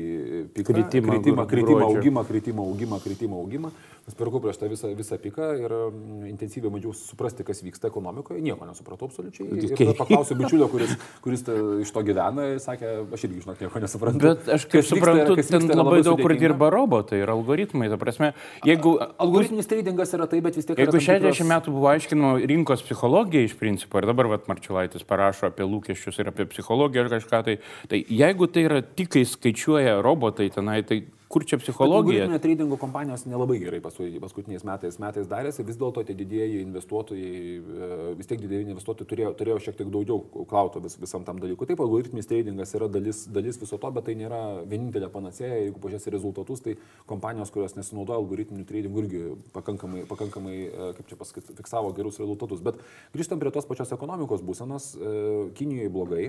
[0.57, 0.90] piką.
[0.91, 3.71] Kritimą, kritimą, kritimą, augimą, kritimą, augimą, kritimą, augimą.
[4.01, 8.41] Nusipirkau prieš tą visą, visą piką ir um, intensyviai bandžiau suprasti, kas vyksta ekonomikoje.
[8.41, 9.45] Nieko nesupratau absoliučiai.
[9.85, 11.43] Ir paklausiau bičiulio, kuris, kuris
[11.85, 14.23] iš to gyvena ir sakė, aš irgi žinok nieko nesuprantu.
[14.25, 17.91] Bet aš kaip suprantu, vyksta, ten labai, labai daug kur dirba robotai ir algoritmai.
[17.93, 18.31] Ta prasme,
[18.65, 18.95] jeigu...
[19.21, 20.81] Algoritminis tradingas yra tai, bet vis tiek...
[20.81, 21.43] Jeigu 60 tikros...
[21.53, 26.33] metų buvo aiškinama rinkos psichologija iš principo ir dabar vat, Marčiulaitis parašo apie lūkesčius ir
[26.33, 27.57] apie psichologiją ir kažką, tai,
[27.91, 32.27] tai jeigu tai yra tik, kai skaičiuoja robotai tenai, tai kur čia psichologija?
[32.29, 37.89] Bet tradingo kompanijos nelabai gerai paskutiniais metais, metais darėsi, vis dėlto tie didieji investuotojai, e,
[38.19, 41.69] vis tiek didieji investuotojai turėjo, turėjo šiek tiek daugiau klauto vis, visam tam dalykui.
[41.69, 45.61] Taip, algoritminis tradingas yra dalis, dalis viso to, bet tai nėra vienintelė panacėja.
[45.65, 46.77] Jeigu pažiūrėsi rezultatus, tai
[47.09, 49.23] kompanijos, kurios nesinaudoja algoritminiu tradingu, irgi
[49.55, 52.63] pakankamai, pakankamai e, kaip čia pasakyti, fiksavo gerus rezultatus.
[52.65, 52.81] Bet
[53.15, 55.15] grįžtam prie tos pačios ekonomikos būsenos, e,
[55.57, 56.25] Kinijoje blogai.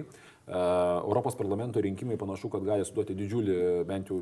[0.47, 4.19] Europos parlamento rinkimai panašu, kad gali suduoti didžiulį bent jau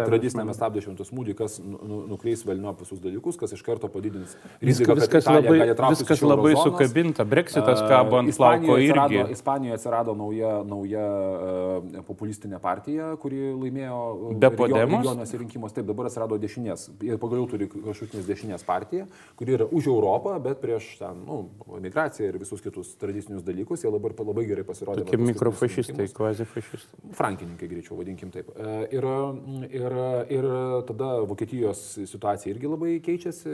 [0.00, 4.96] tradicinėme stabdžiantų smūgį, kas nu, nu, nukreis velnio visus dalykus, kas iš karto padidins riziką.
[4.98, 5.58] Viskas labai,
[5.94, 9.22] viskas labai sukabinta, Brexitas kabo ant plauko irgi.
[9.36, 14.00] Ispanijoje atsirado nauja, nauja uh, populistinė partija, kuri laimėjo
[14.42, 15.08] Be Podemos.
[15.32, 15.78] rinkimuose.
[15.78, 19.06] Taip, dabar atsirado dešinės ir pagaliau turi kažkokios dešinės partija,
[19.40, 21.46] kuri yra už Europą, bet prieš ten, nu,
[21.82, 23.84] migraciją ir visus kitus tradicinius dalykus.
[23.84, 25.06] Jie dabar labai gerai pasirodė.
[25.06, 27.12] Tokie mikrofašistai, kvazifašistai.
[27.16, 28.50] Frankininkai, greičiau vadinkim taip.
[28.56, 29.06] E, ir
[29.42, 29.94] Ir,
[30.30, 30.46] ir
[30.86, 33.52] tada Vokietijos situacija irgi labai keičiasi,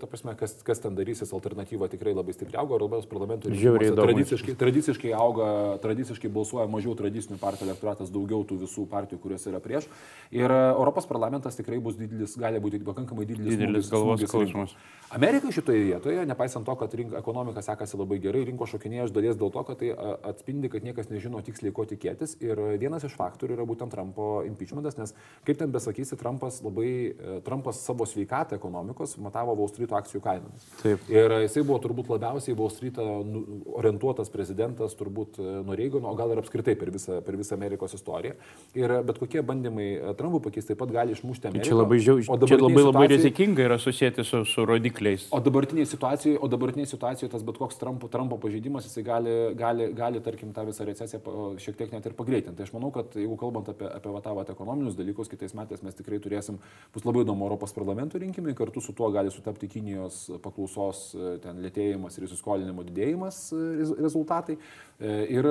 [0.00, 4.54] ta prasme, kas, kas ten darysis, alternatyva tikrai labai stipriai auga, Europos parlamento rinkimuose tradiciškai,
[4.60, 5.50] tradiciškai auga,
[5.84, 9.86] tradiciškai balsuoja mažiau tradicinių partijų elektoratas, daugiau tų visų partijų, kurios yra prieš.
[10.34, 14.74] Ir Europos parlamentas tikrai bus didelis, gali būti pakankamai didelis, didelis galvos skausmas.
[15.14, 19.38] Amerika šitoje vietoje, nepaisant to, kad rink, ekonomika sekasi labai gerai, rinko šokinėja iš dalies
[19.38, 19.90] dėl to, kad tai
[20.30, 22.36] atspindi, kad niekas nežino tiksliai, ko tikėtis.
[22.42, 27.38] Ir vienas iš faktorių yra būtent Trumpo impeachmentas, nes Kaip ten besakysi, Trumpas labai, e,
[27.44, 30.66] Trumpas savo sveikatą ekonomikos matavo Wall Street akcijų kainomis.
[30.82, 31.06] Taip.
[31.08, 33.40] Ir jisai buvo turbūt labiausiai Wall Street nu,
[33.80, 37.96] orientuotas prezidentas, turbūt e, nuo Reigano, o gal ir apskritai per visą, per visą Amerikos
[37.96, 38.36] istoriją.
[38.76, 41.70] Ir bet kokie bandymai e, Trumpų pakeisti taip pat gali išmušti Ameriką.
[41.70, 45.26] Čia labai, žiau, čia labai, labai rizikinga yra susijęti su, su rodikliais.
[45.32, 49.88] O dabartiniai situacijai, o dabartiniai situacijai tas bet koks Trumpo, Trumpo pažeidimas, jisai gali, gali,
[49.96, 52.58] gali, tarkim, tą visą recesiją šiek tiek net ir pagreitinti.
[52.60, 55.96] Tai aš manau, kad jeigu kalbant apie, apie tą va, ekonominius dalykus, kitais metais mes
[55.96, 56.58] tikrai turėsim,
[56.94, 61.58] bus labai įdomu Europos parlamento rinkimai, kartu su tuo gali sutapti Kinijos paklausos e, ten
[61.64, 63.60] lėtėjimas ir įsiskolinimo didėjimas e,
[64.00, 64.58] rezultatai.
[65.00, 65.46] E, ir,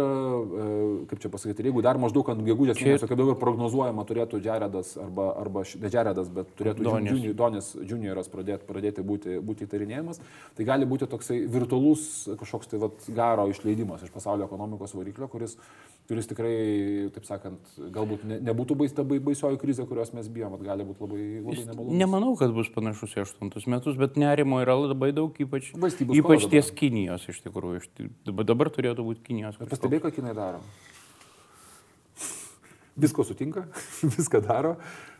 [1.09, 5.31] kaip čia pasakyti, jeigu dar maždaug ant gegužės mėnesio, kaip dabar prognozuojama, turėtų Jaredas arba,
[5.41, 10.21] arba ne Jaredas, bet turėtų Donis, junior, Donis junioras pradėti, pradėti būti, būti įtarinėjimas,
[10.57, 15.57] tai gali būti toksai virtualus kažkoks tai vat, garo išleidimas iš pasaulio ekonomikos variklio, kuris
[16.09, 16.53] kuris tikrai,
[17.13, 21.25] taip sakant, galbūt ne, nebūtų baista baisioji krizė, kurios mes bijom, bet gali būti labai,
[21.37, 21.97] labai nemalonu.
[22.01, 26.71] Nemanau, kad bus panašus į 8 metus, bet nerimo yra labai daug, ypač, ypač ties
[26.73, 28.09] Kinijos iš tikrųjų.
[28.41, 29.61] Dabar turėtų būti Kinijos.
[29.61, 30.63] Pastebėjai, ką Kinai daro?
[32.99, 33.67] Visko sutinka,
[34.17, 34.79] viską daro.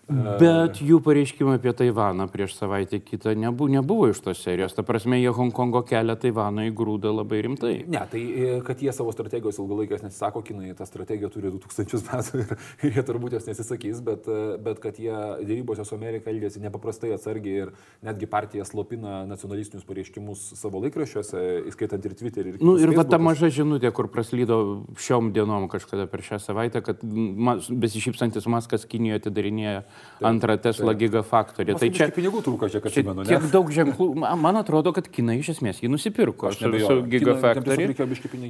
[0.10, 4.74] Bet jų pareiškimai apie Taivaną prieš savaitę kitą nebu, nebuvo iš tos serijos.
[4.74, 7.74] Ta prasme, jie Hongkongo kelia Taivaną į grūdą labai rimtai.
[7.92, 12.42] Ne, tai e, kad jie savo strategijos ilgalaikės nesisako, kinai tą strategiją turi 2000 metų
[12.42, 12.54] ir,
[12.88, 15.14] ir jie turbūt jos nesisakys, bet, e, bet kad jie
[15.46, 17.74] dėrybose su Amerika elgėsi nepaprastai atsargiai ir
[18.06, 22.56] netgi partija slopina nacionalistinius pareiškimus savo laikraščiuose, įskaitant ir Twitterį.
[22.56, 24.60] Ir, nu, ir va ta maža žinutė, kur praslydo
[24.98, 29.86] šiom dienom kažkada per šią savaitę, kad besišypsantis Maskas Kinijoje atidarinėja
[30.26, 31.76] antrą Tesla gigafaktorį.
[31.80, 34.10] Tai čia pinigų trūko, čia kad čia tiek daug ženklų.
[34.20, 37.90] Man atrodo, kad Kinai iš esmės jį nusipirko su, su gigafaktorį.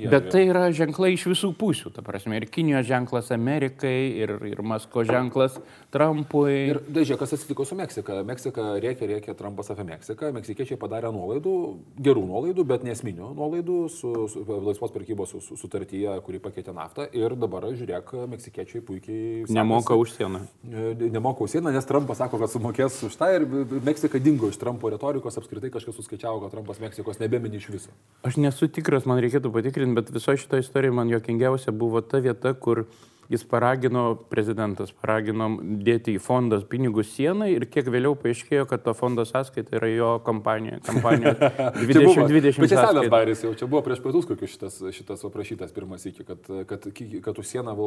[0.10, 2.40] Bet tai yra ženklai iš visų pusių, ta prasme.
[2.40, 5.60] Ir Kinijos ženklas Amerikai, ir, ir Masko ženklas
[5.94, 6.56] Trumpui.
[6.74, 8.20] Ir dažnai, kas atsitiko su Meksika.
[8.28, 10.34] Meksika rėkė, rėkė Trumpas apie Meksiką.
[10.40, 11.56] Meksikiečiai padarė nuolaidų,
[12.02, 17.08] gerų nuolaidų, bet nesminių nuolaidų su, su laisvos prekybos sutartyje, kuri pakeitė naftą.
[17.18, 19.46] Ir dabar, žiūrėk, meksikiečiai puikiai...
[19.54, 20.44] Nemoka už sieną.
[20.64, 23.46] Nemoka mokau sieną, nes Trumpas sako, kad sumokės už tą ir
[23.86, 27.94] Meksika dingo iš Trumpo retorikos, apskritai kažkas suskaičiavo, kad Trumpas Meksikos nebemini iš viso.
[28.28, 32.52] Aš nesu tikras, man reikėtų patikrinti, bet viso šito istorija man jokingiausia buvo ta vieta,
[32.54, 32.90] kur
[33.30, 38.96] jis paragino, prezidentas paragino dėti į fondą pinigus sienai ir kiek vėliau paaiškėjo, kad to
[38.98, 40.82] fondo sąskaita yra jo kompanija.
[40.84, 41.36] kompanija
[41.80, 42.60] 2020.
[42.60, 46.26] Bet čia senas bairis jau, čia buvo prieš pietus kokius šitas, šitas aprašytas pirmas iki,
[46.26, 46.90] kad, kad,
[47.24, 47.78] kad už sieną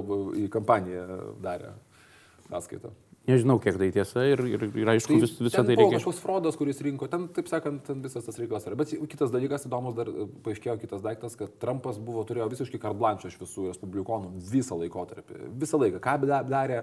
[0.46, 1.08] į kampaniją
[1.42, 1.74] darė
[2.48, 2.94] sąskaitą.
[3.22, 6.00] Nežinau, kiek tai tiesa ir, ir, ir aišku, tai vis, visą tai reikia.
[6.00, 8.74] Kažkoks frodas, kuris rinko, ten, taip sakant, ten visas tas reikalas yra.
[8.80, 10.10] Bet kitas dalykas, įdomus dar
[10.42, 15.38] paaiškėjo kitas daiktas, kad Trumpas buvo, turėjo visiškai karblančio iš visų respublikonų visą laikotarpį.
[15.62, 16.02] Visą laiką.
[16.02, 16.16] Ką
[16.50, 16.80] darė,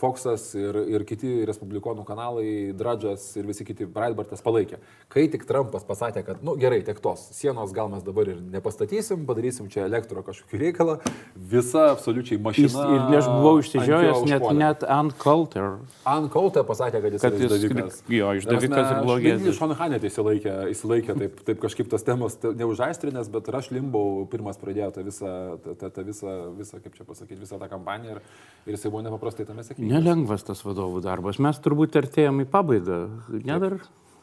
[0.00, 4.78] Foxas ir, ir kiti respublikonų kanalai, Drudžas ir visi kiti, Breitbartas palaikė.
[5.12, 8.38] Kai tik Trumpas pasakė, kad, na nu, gerai, tiek tos sienos gal mes dabar ir
[8.54, 10.96] nepastatysim, padarysim čia elektro kažkokį reikalą,
[11.36, 12.70] visa absoliučiai mašina.
[12.70, 15.76] Jis, ir aš buvau išsižiojęs, net, net Ann Coulter.
[16.08, 18.00] Ann Coulter pasakė, kad jis kad yra išdavikas.
[18.08, 19.58] Jo, išdavikas ir blogesnis.
[19.60, 24.90] Šon Hanetė įsilaikė, įsilaikė taip, taip kažkaip tas temos neužaistrinės, bet aš limbau pirmas pradėjo
[24.96, 25.34] tą visą,
[25.64, 28.24] tą, tą, tą visą, visą, kaip čia pasakyti, visą tą kampaniją ir,
[28.64, 29.89] ir jisai buvo nepaprastai tame sėkmingas.
[29.90, 31.40] Nelengvas tas vadovų darbas.
[31.42, 33.00] Mes turbūt artėjom į pabaigą.
[33.42, 33.80] Ne dar?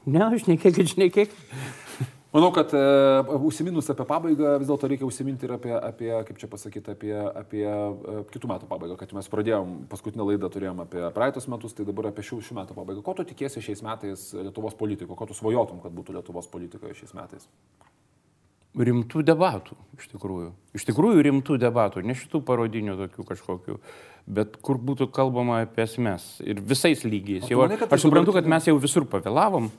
[0.07, 1.33] Ne, aš nekėkit, šnekėk.
[2.35, 2.79] Manau, kad e,
[3.47, 7.63] užsiminus apie pabaigą, vis dėlto reikia užsiminti ir apie, apie kaip čia pasakyti, apie, apie
[7.63, 8.97] e, kitų metų pabaigą.
[8.99, 12.77] Kad mes pradėjom, paskutinę laidą turėjom apie praeitus metus, tai dabar apie šių, šių metų
[12.77, 13.03] pabaigą.
[13.05, 15.15] Ko tu tikėsi šiais metais Lietuvos politiko?
[15.17, 17.47] Ko tu svajotum, kad būtų Lietuvos politikoje šiais metais?
[18.75, 20.51] Rimtų debatų, iš tikrųjų.
[20.77, 23.77] Iš tikrųjų rimtų debatų, ne šitų parodinių tokių kažkokių,
[24.27, 27.47] bet kur būtų kalbama apie esmės ir visais lygiais.
[27.49, 29.71] Jau, aš tai suprantu, kad mes jau visur pavėlavom,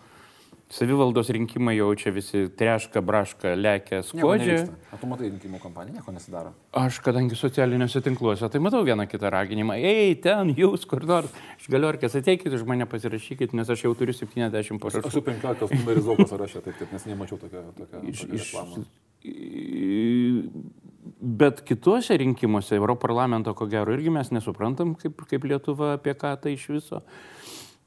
[0.68, 4.66] Savivaldos rinkimai jau čia visi treška, braška, lekia, skodžia.
[4.92, 6.52] O tu matai rinkimų kampaniją, nieko nesidaro?
[6.76, 9.78] Aš, kadangi socialiniuose tinkluose, tai matau vieną kitą raginimą.
[9.81, 14.12] Ei, ten jūs kur nors, iš galiorkės ateikit už mane pasirašykit, nes aš jau turiu
[14.12, 15.07] 70 parašų.
[15.09, 18.85] Aš esu 15 numerizuotas sąraše, taip, taip, nes nemačiau tokio, tokio, iš, tokio reklamą.
[21.18, 26.52] Bet kituose rinkimuose, Europarlamento, ko gero, irgi mes nesuprantam, kaip, kaip Lietuva apie ką tai
[26.61, 27.00] iš viso.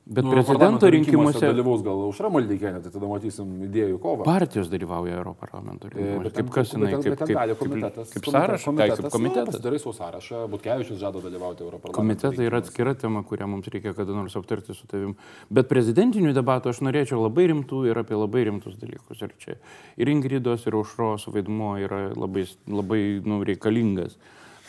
[0.06, 1.44] Bet nu, prezidento rinkimuose...
[1.46, 4.26] Dalyvaus gal Užra Maldeikienė, tai tada matysim idėjų kovą.
[4.26, 6.32] Partijos dalyvauja Europarlamento e, rinkimuose.
[6.40, 8.10] Kaip kas jinai, kaip, kaip, kaip, komitetas.
[8.16, 9.04] Kaip, sąrašas, komitetas.
[9.06, 9.60] Kaip komitetas.
[9.60, 12.00] Nu, Darai savo sąrašą, Butkevičius žada dalyvauti Europarlamente.
[12.00, 15.14] Komitetai yra atskira tema, kurią mums reikia kada nors aptarti su tavim.
[15.54, 19.22] Bet prezidentinių debatų aš norėčiau labai rimtų ir apie labai rimtus dalykus.
[19.22, 19.60] Ir čia
[20.02, 24.18] ir Ingridos, ir Užros vaidmuo yra labai, labai nu, reikalingas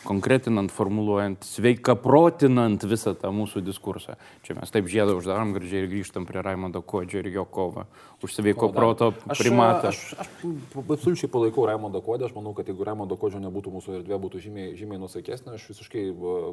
[0.04, 4.16] konkretinant, formuluojant, sveikaprotinant visą tą mūsų diskursą.
[4.46, 7.86] Čia mes taip žiedą uždarom gražiai ir grįžtam prie Raimondo Kodžio ir jo kovą
[8.22, 9.90] už sveiko proto primatą.
[9.90, 13.96] Aš, aš, aš absoliučiai palaikau Raimondo Kodį, aš manau, kad jeigu Raimondo Kodžio nebūtų mūsų
[13.98, 16.04] erdvė, būtų žymiai, žymiai nusaikesnė, aš visiškai,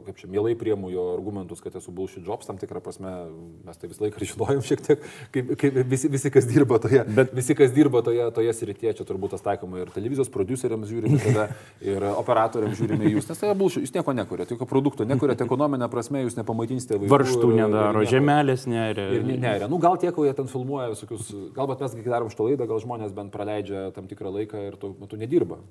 [0.08, 3.14] kaip čia, mielai priemu jo argumentus, kad esu bullshit jobs, tam tikrą prasme,
[3.68, 7.34] mes tai visą laiką žinojom šiek tiek, kaip, kaip visi, visi, kas dirba toje, bet
[7.38, 11.48] visi, kas dirba toje, toje srityje, čia turbūt tas taikoma ir televizijos produceriams žiūrime
[11.86, 16.24] ir operatoriams žiūrime jūs, nes tai bullshit, jūs nieko nekuriate, jokio produkto nekuriate, ekonominė prasme
[16.26, 17.12] jūs nepamaitinsite vaikų.
[17.14, 19.10] Varštų nedaro, ir, žemelės neria.
[19.18, 19.70] Ir neria.
[19.72, 23.16] Nu, gal tie, kurie ten filmuoja visokius, galbūt mes, kai darom šitą laidą, gal žmonės
[23.16, 25.62] bent praleidžia tam tikrą laiką ir tu, tu nedirba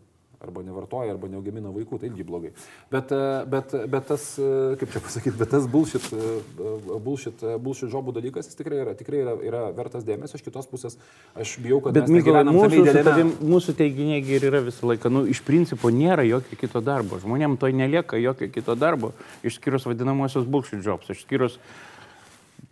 [0.45, 2.53] arba nevartoja, arba neaugamina vaikų, tai irgi blogai.
[2.93, 3.11] Bet,
[3.51, 4.27] bet, bet tas,
[4.79, 6.07] kaip čia pasakyti, bet tas bullshit,
[7.05, 10.99] bullshit, bullshit žobų dalykas, jis tikrai yra, tikrai yra, yra vertas dėmesio, iš kitos pusės
[11.35, 11.99] aš bijau, kad...
[11.99, 16.61] Bet Mykolai, mūsų, tavim, mūsų teiginiai ir yra visą laiką, nu, iš principo nėra jokio
[16.63, 19.15] kito darbo, žmonėm to nelieka jokio kito darbo,
[19.47, 21.59] išskyrus vadinamosios bullshit jobs, išskyrus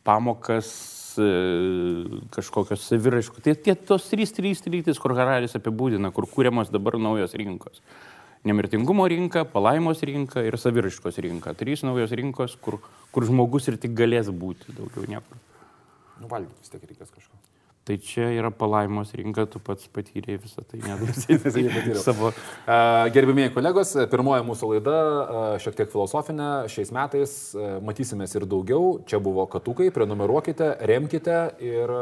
[0.07, 0.96] pamokas E,
[2.35, 3.43] kažkokios saviraiškų.
[3.45, 7.83] Tai tie tos trys, trys rytis, kur Hararis apibūdina, kur kūriamos dabar naujos rinkos.
[8.47, 11.55] Nemirtingumo rinka, palaimos rinka ir saviraiškos rinka.
[11.59, 12.79] Trys naujos rinkos, kur,
[13.15, 15.41] kur žmogus ir tik galės būti, daugiau niekur.
[16.21, 17.36] Nu, valgyti vis tiek reikės kažko.
[17.87, 21.37] Tai čia yra palaimos rinka, tu pats patyrėjai visą tai nedarysi.
[22.07, 22.33] savo.
[23.15, 24.97] Gerbimieji kolegos, pirmoji mūsų laida,
[25.63, 27.37] šiek tiek filosofinė, šiais metais
[27.87, 28.97] matysimės ir daugiau.
[29.07, 31.95] Čia buvo katukai, prenumeruokite, remkite ir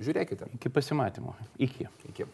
[0.00, 0.48] žiūrėkite.
[0.56, 1.36] Iki pasimatymo.
[1.60, 1.90] Iki.
[2.14, 2.30] Iki.